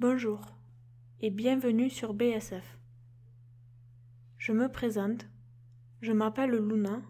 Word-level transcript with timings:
Bonjour 0.00 0.40
et 1.20 1.30
bienvenue 1.30 1.88
sur 1.88 2.14
BSF. 2.14 2.80
Je 4.38 4.50
me 4.50 4.68
présente, 4.68 5.28
je 6.00 6.10
m'appelle 6.10 6.50
Luna, 6.50 7.00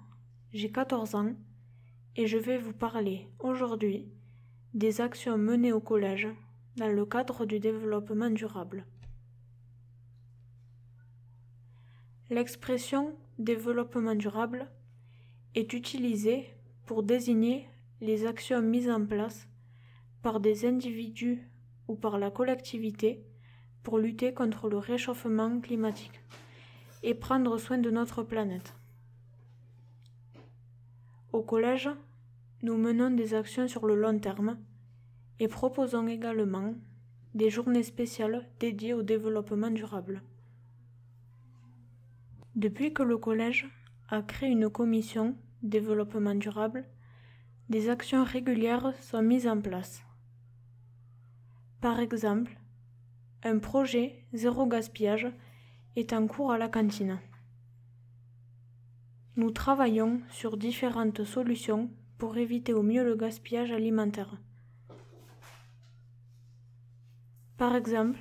j'ai 0.52 0.70
14 0.70 1.14
ans 1.14 1.32
et 2.14 2.26
je 2.26 2.36
vais 2.36 2.58
vous 2.58 2.74
parler 2.74 3.26
aujourd'hui 3.38 4.06
des 4.74 5.00
actions 5.00 5.38
menées 5.38 5.72
au 5.72 5.80
collège 5.80 6.28
dans 6.76 6.92
le 6.92 7.06
cadre 7.06 7.46
du 7.46 7.58
développement 7.58 8.28
durable. 8.28 8.84
L'expression 12.28 13.16
développement 13.38 14.14
durable 14.14 14.70
est 15.54 15.72
utilisée 15.72 16.54
pour 16.84 17.02
désigner 17.02 17.66
les 18.02 18.26
actions 18.26 18.60
mises 18.60 18.90
en 18.90 19.06
place 19.06 19.48
par 20.20 20.38
des 20.38 20.66
individus 20.66 21.48
ou 21.88 21.94
par 21.94 22.18
la 22.18 22.30
collectivité 22.30 23.24
pour 23.82 23.98
lutter 23.98 24.32
contre 24.32 24.68
le 24.68 24.78
réchauffement 24.78 25.60
climatique 25.60 26.20
et 27.02 27.14
prendre 27.14 27.58
soin 27.58 27.78
de 27.78 27.90
notre 27.90 28.22
planète. 28.22 28.74
Au 31.32 31.42
collège, 31.42 31.90
nous 32.62 32.76
menons 32.76 33.10
des 33.10 33.34
actions 33.34 33.68
sur 33.68 33.86
le 33.86 33.94
long 33.94 34.18
terme 34.18 34.58
et 35.38 35.48
proposons 35.48 36.06
également 36.06 36.74
des 37.34 37.50
journées 37.50 37.82
spéciales 37.82 38.48
dédiées 38.60 38.94
au 38.94 39.02
développement 39.02 39.70
durable. 39.70 40.22
Depuis 42.54 42.94
que 42.94 43.02
le 43.02 43.18
collège 43.18 43.68
a 44.08 44.22
créé 44.22 44.48
une 44.48 44.70
commission 44.70 45.36
développement 45.62 46.34
durable, 46.36 46.86
des 47.68 47.88
actions 47.88 48.22
régulières 48.22 48.94
sont 49.00 49.22
mises 49.22 49.48
en 49.48 49.60
place. 49.60 50.04
Par 51.84 52.00
exemple, 52.00 52.58
un 53.42 53.58
projet 53.58 54.24
zéro 54.32 54.64
gaspillage 54.64 55.30
est 55.96 56.14
en 56.14 56.26
cours 56.26 56.50
à 56.50 56.56
la 56.56 56.70
cantine. 56.70 57.20
Nous 59.36 59.50
travaillons 59.50 60.22
sur 60.30 60.56
différentes 60.56 61.24
solutions 61.24 61.90
pour 62.16 62.38
éviter 62.38 62.72
au 62.72 62.82
mieux 62.82 63.04
le 63.04 63.16
gaspillage 63.16 63.70
alimentaire. 63.70 64.40
Par 67.58 67.76
exemple, 67.76 68.18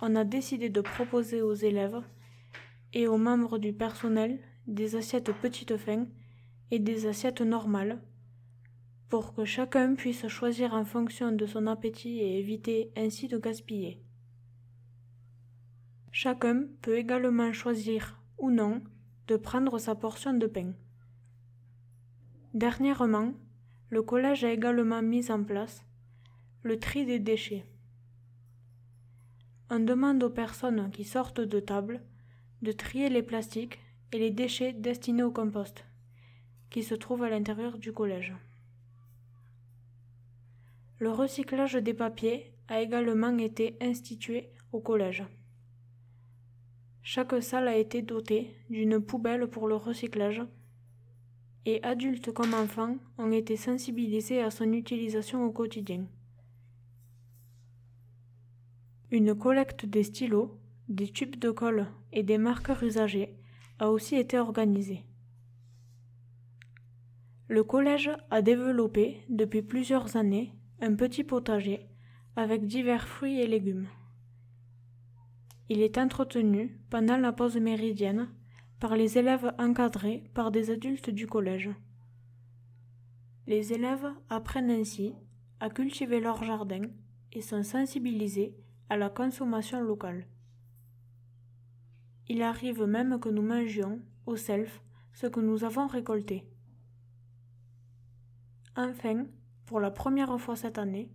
on 0.00 0.16
a 0.16 0.24
décidé 0.24 0.70
de 0.70 0.80
proposer 0.80 1.42
aux 1.42 1.52
élèves 1.52 2.00
et 2.94 3.06
aux 3.06 3.18
membres 3.18 3.58
du 3.58 3.74
personnel 3.74 4.40
des 4.66 4.96
assiettes 4.96 5.30
petites 5.42 5.76
fins 5.76 6.06
et 6.70 6.78
des 6.78 7.06
assiettes 7.06 7.42
normales 7.42 8.00
pour 9.14 9.32
que 9.32 9.44
chacun 9.44 9.94
puisse 9.94 10.26
choisir 10.26 10.74
en 10.74 10.84
fonction 10.84 11.30
de 11.30 11.46
son 11.46 11.68
appétit 11.68 12.18
et 12.18 12.40
éviter 12.40 12.90
ainsi 12.96 13.28
de 13.28 13.38
gaspiller. 13.38 14.02
Chacun 16.10 16.64
peut 16.82 16.98
également 16.98 17.52
choisir 17.52 18.20
ou 18.38 18.50
non 18.50 18.82
de 19.28 19.36
prendre 19.36 19.78
sa 19.78 19.94
portion 19.94 20.34
de 20.34 20.48
pain. 20.48 20.72
Dernièrement, 22.54 23.34
le 23.88 24.02
collège 24.02 24.42
a 24.42 24.50
également 24.50 25.00
mis 25.00 25.30
en 25.30 25.44
place 25.44 25.84
le 26.64 26.80
tri 26.80 27.06
des 27.06 27.20
déchets. 27.20 27.64
On 29.70 29.78
demande 29.78 30.24
aux 30.24 30.30
personnes 30.42 30.90
qui 30.90 31.04
sortent 31.04 31.40
de 31.40 31.60
table 31.60 32.02
de 32.62 32.72
trier 32.72 33.10
les 33.10 33.22
plastiques 33.22 33.78
et 34.10 34.18
les 34.18 34.32
déchets 34.32 34.72
destinés 34.72 35.22
au 35.22 35.30
compost, 35.30 35.84
qui 36.68 36.82
se 36.82 36.96
trouvent 36.96 37.22
à 37.22 37.30
l'intérieur 37.30 37.78
du 37.78 37.92
collège. 37.92 38.34
Le 40.98 41.10
recyclage 41.10 41.74
des 41.74 41.94
papiers 41.94 42.52
a 42.68 42.80
également 42.80 43.36
été 43.38 43.76
institué 43.80 44.50
au 44.72 44.80
collège. 44.80 45.24
Chaque 47.02 47.42
salle 47.42 47.68
a 47.68 47.76
été 47.76 48.00
dotée 48.00 48.56
d'une 48.70 49.00
poubelle 49.00 49.46
pour 49.48 49.68
le 49.68 49.76
recyclage 49.76 50.42
et 51.66 51.82
adultes 51.82 52.32
comme 52.32 52.54
enfants 52.54 52.96
ont 53.18 53.32
été 53.32 53.56
sensibilisés 53.56 54.40
à 54.40 54.50
son 54.50 54.72
utilisation 54.72 55.44
au 55.44 55.50
quotidien. 55.50 56.06
Une 59.10 59.34
collecte 59.34 59.86
des 59.86 60.02
stylos 60.02 60.58
des 60.88 61.08
tubes 61.08 61.36
de 61.36 61.50
colle 61.50 61.86
et 62.12 62.22
des 62.22 62.38
marqueurs 62.38 62.82
usagés 62.82 63.34
a 63.78 63.90
aussi 63.90 64.16
été 64.16 64.38
organisé. 64.38 65.04
Le 67.48 67.64
collège 67.64 68.10
a 68.30 68.42
développé 68.42 69.20
depuis 69.28 69.62
plusieurs 69.62 70.16
années 70.16 70.52
un 70.84 70.94
petit 70.94 71.24
potager 71.24 71.88
avec 72.36 72.66
divers 72.66 73.08
fruits 73.08 73.40
et 73.40 73.46
légumes. 73.46 73.88
Il 75.70 75.80
est 75.80 75.96
entretenu 75.96 76.78
pendant 76.90 77.16
la 77.16 77.32
pause 77.32 77.56
méridienne 77.56 78.28
par 78.80 78.94
les 78.94 79.16
élèves 79.16 79.54
encadrés 79.58 80.30
par 80.34 80.50
des 80.50 80.70
adultes 80.70 81.08
du 81.08 81.26
collège. 81.26 81.70
Les 83.46 83.72
élèves 83.72 84.06
apprennent 84.28 84.70
ainsi 84.70 85.14
à 85.58 85.70
cultiver 85.70 86.20
leur 86.20 86.44
jardin 86.44 86.82
et 87.32 87.40
sont 87.40 87.62
sensibilisés 87.62 88.54
à 88.90 88.98
la 88.98 89.08
consommation 89.08 89.80
locale. 89.82 90.26
Il 92.28 92.42
arrive 92.42 92.84
même 92.84 93.18
que 93.20 93.30
nous 93.30 93.42
mangions, 93.42 94.02
au 94.26 94.36
self, 94.36 94.82
ce 95.14 95.26
que 95.26 95.40
nous 95.40 95.64
avons 95.64 95.86
récolté. 95.86 96.46
Enfin, 98.76 99.26
pour 99.74 99.80
la 99.80 99.90
première 99.90 100.40
fois 100.40 100.54
cette 100.54 100.78
année, 100.78 101.10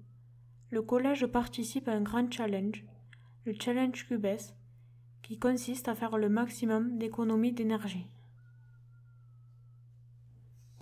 le 0.70 0.82
collège 0.82 1.26
participe 1.28 1.88
à 1.88 1.94
un 1.94 2.02
grand 2.02 2.30
challenge, 2.30 2.84
le 3.46 3.54
Challenge 3.58 4.06
Cubes, 4.06 4.52
qui 5.22 5.40
consiste 5.40 5.88
à 5.88 5.96
faire 5.96 6.18
le 6.18 6.28
maximum 6.28 6.98
d'économies 6.98 7.54
d'énergie. 7.54 8.10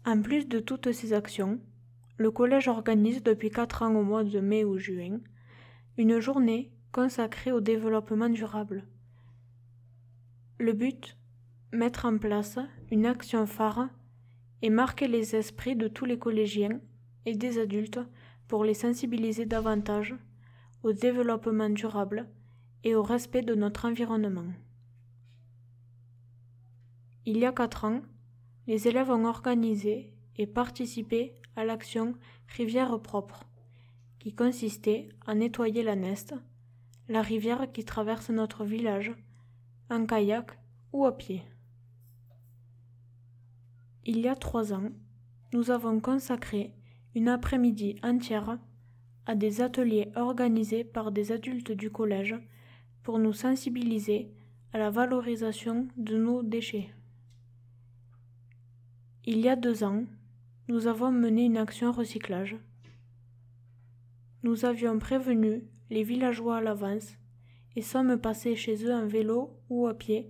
En 0.07 0.19
plus 0.23 0.47
de 0.47 0.57
toutes 0.59 0.91
ces 0.91 1.13
actions, 1.13 1.59
le 2.17 2.31
collège 2.31 2.67
organise 2.67 3.21
depuis 3.21 3.51
quatre 3.51 3.83
ans 3.83 3.94
au 3.94 4.03
mois 4.03 4.23
de 4.23 4.39
mai 4.39 4.63
ou 4.63 4.79
juin 4.79 5.19
une 5.99 6.19
journée 6.19 6.71
consacrée 6.91 7.51
au 7.51 7.61
développement 7.61 8.29
durable. 8.29 8.88
Le 10.57 10.73
but 10.73 11.15
Mettre 11.71 12.05
en 12.05 12.17
place 12.17 12.57
une 12.89 13.05
action 13.05 13.45
phare 13.45 13.88
et 14.63 14.71
marquer 14.71 15.07
les 15.07 15.35
esprits 15.35 15.75
de 15.75 15.88
tous 15.88 16.05
les 16.05 16.17
collégiens 16.17 16.79
et 17.27 17.35
des 17.35 17.59
adultes 17.59 17.99
pour 18.47 18.63
les 18.63 18.73
sensibiliser 18.73 19.45
davantage 19.45 20.15
au 20.81 20.93
développement 20.93 21.69
durable 21.69 22.25
et 22.85 22.95
au 22.95 23.03
respect 23.03 23.41
de 23.41 23.53
notre 23.53 23.83
environnement. 23.83 24.49
Il 27.25 27.38
y 27.38 27.45
a 27.45 27.51
quatre 27.51 27.83
ans, 27.83 28.01
les 28.65 28.88
élèves 28.88 29.09
ont 29.09 29.25
organisé 29.25 30.13
et 30.38 30.47
participé 30.47 31.35
à 31.57 31.65
l'action 31.65 32.15
Rivière 32.47 32.97
propre, 33.01 33.44
qui 34.19 34.33
consistait 34.33 35.09
à 35.25 35.35
nettoyer 35.35 35.83
la 35.83 35.97
Neste, 35.97 36.33
la 37.09 37.21
rivière 37.21 37.69
qui 37.73 37.83
traverse 37.83 38.29
notre 38.29 38.63
village 38.63 39.11
en 39.89 40.05
kayak 40.05 40.57
ou 40.94 41.05
à 41.05 41.17
pied. 41.17 41.44
Il 44.05 44.21
y 44.21 44.29
a 44.29 44.35
trois 44.35 44.71
ans, 44.71 44.91
nous 45.51 45.71
avons 45.71 45.99
consacré 45.99 46.73
une 47.17 47.29
après-midi 47.29 47.95
entière 48.03 48.59
à 49.25 49.33
des 49.33 49.61
ateliers 49.61 50.11
organisés 50.16 50.83
par 50.83 51.11
des 51.11 51.31
adultes 51.31 51.72
du 51.72 51.89
collège 51.89 52.35
pour 53.01 53.17
nous 53.17 53.33
sensibiliser 53.33 54.31
à 54.72 54.78
la 54.78 54.91
valorisation 54.91 55.88
de 55.97 56.16
nos 56.16 56.44
déchets. 56.44 56.94
Il 59.25 59.39
y 59.39 59.50
a 59.50 59.56
deux 59.56 59.83
ans, 59.83 60.03
nous 60.67 60.85
avons 60.85 61.11
mené 61.11 61.45
une 61.45 61.57
action 61.57 61.91
recyclage. 61.91 62.56
Nous 64.44 64.66
avions 64.66 65.00
prévenu 65.00 65.63
les 65.89 66.03
villageois 66.03 66.57
à 66.57 66.62
l'avance 66.62 67.18
et 67.75 67.81
sommes 67.81 68.21
passés 68.21 68.56
chez 68.56 68.86
eux 68.86 68.94
en 68.94 69.07
vélo 69.07 69.57
ou 69.69 69.88
à 69.88 69.95
pied 69.95 70.30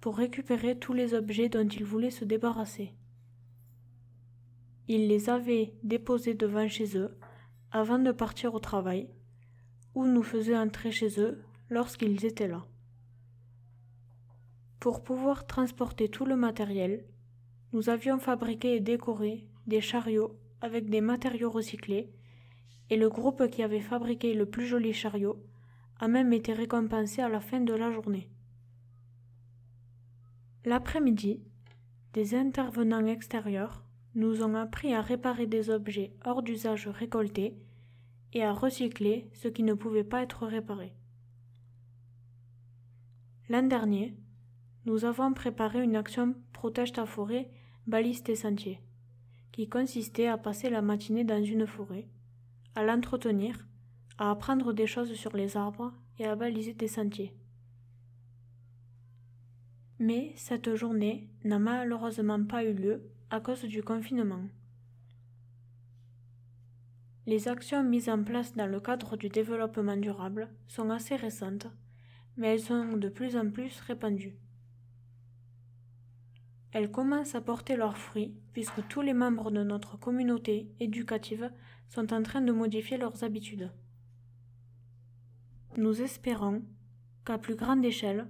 pour 0.00 0.16
récupérer 0.16 0.76
tous 0.76 0.92
les 0.92 1.14
objets 1.14 1.48
dont 1.48 1.68
ils 1.68 1.84
voulaient 1.84 2.10
se 2.10 2.24
débarrasser. 2.24 2.94
Ils 4.88 5.08
les 5.08 5.30
avaient 5.30 5.74
déposés 5.82 6.34
devant 6.34 6.68
chez 6.68 6.96
eux 6.96 7.18
avant 7.72 7.98
de 7.98 8.12
partir 8.12 8.54
au 8.54 8.60
travail, 8.60 9.08
ou 9.94 10.06
nous 10.06 10.22
faisaient 10.22 10.56
entrer 10.56 10.92
chez 10.92 11.20
eux 11.20 11.42
lorsqu'ils 11.70 12.24
étaient 12.24 12.48
là. 12.48 12.64
Pour 14.78 15.02
pouvoir 15.02 15.46
transporter 15.46 16.08
tout 16.08 16.24
le 16.24 16.36
matériel, 16.36 17.04
nous 17.72 17.88
avions 17.88 18.18
fabriqué 18.18 18.76
et 18.76 18.80
décoré 18.80 19.46
des 19.66 19.80
chariots 19.80 20.38
avec 20.60 20.88
des 20.88 21.00
matériaux 21.00 21.50
recyclés, 21.50 22.12
et 22.90 22.96
le 22.96 23.08
groupe 23.08 23.48
qui 23.50 23.62
avait 23.62 23.80
fabriqué 23.80 24.34
le 24.34 24.46
plus 24.46 24.66
joli 24.66 24.92
chariot 24.92 25.42
a 25.98 26.08
même 26.08 26.32
été 26.32 26.52
récompensé 26.52 27.20
à 27.20 27.28
la 27.28 27.40
fin 27.40 27.60
de 27.60 27.74
la 27.74 27.90
journée. 27.90 28.28
L'après-midi, 30.64 31.42
des 32.12 32.34
intervenants 32.34 33.06
extérieurs 33.06 33.85
nous 34.16 34.42
ont 34.42 34.54
appris 34.54 34.94
à 34.94 35.02
réparer 35.02 35.46
des 35.46 35.68
objets 35.68 36.12
hors 36.24 36.42
d'usage 36.42 36.88
récoltés 36.88 37.54
et 38.32 38.42
à 38.42 38.52
recycler 38.52 39.30
ce 39.34 39.46
qui 39.46 39.62
ne 39.62 39.74
pouvait 39.74 40.04
pas 40.04 40.22
être 40.22 40.46
réparé. 40.46 40.94
L'an 43.50 43.62
dernier, 43.62 44.16
nous 44.86 45.04
avons 45.04 45.32
préparé 45.34 45.82
une 45.82 45.96
action 45.96 46.34
Protège 46.54 46.92
ta 46.92 47.04
forêt, 47.04 47.50
balise 47.86 48.22
tes 48.22 48.36
sentiers, 48.36 48.80
qui 49.52 49.68
consistait 49.68 50.28
à 50.28 50.38
passer 50.38 50.70
la 50.70 50.80
matinée 50.80 51.24
dans 51.24 51.44
une 51.44 51.66
forêt, 51.66 52.08
à 52.74 52.84
l'entretenir, 52.84 53.66
à 54.16 54.30
apprendre 54.30 54.72
des 54.72 54.86
choses 54.86 55.12
sur 55.12 55.36
les 55.36 55.58
arbres 55.58 55.92
et 56.18 56.24
à 56.24 56.34
baliser 56.36 56.74
tes 56.74 56.88
sentiers. 56.88 57.34
Mais 59.98 60.32
cette 60.36 60.74
journée 60.74 61.28
n'a 61.44 61.58
malheureusement 61.58 62.42
pas 62.42 62.64
eu 62.64 62.72
lieu 62.72 63.10
à 63.30 63.40
cause 63.40 63.64
du 63.64 63.82
confinement. 63.82 64.44
Les 67.26 67.48
actions 67.48 67.82
mises 67.82 68.08
en 68.08 68.22
place 68.22 68.54
dans 68.54 68.70
le 68.70 68.78
cadre 68.78 69.16
du 69.16 69.28
développement 69.28 69.96
durable 69.96 70.48
sont 70.68 70.90
assez 70.90 71.16
récentes, 71.16 71.66
mais 72.36 72.54
elles 72.54 72.60
sont 72.60 72.96
de 72.96 73.08
plus 73.08 73.36
en 73.36 73.50
plus 73.50 73.80
répandues. 73.80 74.36
Elles 76.70 76.90
commencent 76.90 77.34
à 77.34 77.40
porter 77.40 77.74
leurs 77.74 77.96
fruits 77.96 78.36
puisque 78.52 78.86
tous 78.86 79.00
les 79.00 79.14
membres 79.14 79.50
de 79.50 79.64
notre 79.64 79.98
communauté 79.98 80.70
éducative 80.78 81.50
sont 81.88 82.12
en 82.12 82.22
train 82.22 82.42
de 82.42 82.52
modifier 82.52 82.96
leurs 82.96 83.24
habitudes. 83.24 83.72
Nous 85.76 86.00
espérons 86.00 86.62
qu'à 87.24 87.38
plus 87.38 87.56
grande 87.56 87.84
échelle, 87.84 88.28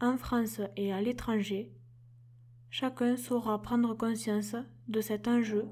en 0.00 0.16
France 0.18 0.60
et 0.76 0.92
à 0.92 1.00
l'étranger, 1.00 1.72
chacun 2.74 3.16
saura 3.16 3.62
prendre 3.62 3.94
conscience 3.96 4.56
de 4.88 5.00
cet 5.00 5.28
enjeu 5.28 5.64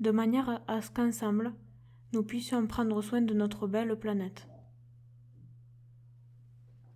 de 0.00 0.10
manière 0.10 0.60
à 0.66 0.82
ce 0.82 0.90
qu'ensemble, 0.90 1.52
nous 2.12 2.24
puissions 2.24 2.66
prendre 2.66 3.00
soin 3.02 3.20
de 3.20 3.34
notre 3.34 3.68
belle 3.68 3.94
planète. 3.94 4.49